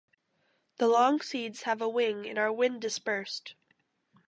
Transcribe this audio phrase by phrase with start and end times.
[0.77, 3.53] The long seeds have a wing and are wind-dispersed.